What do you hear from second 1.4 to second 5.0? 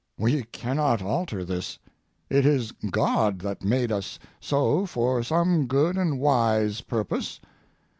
this. It is God that made us so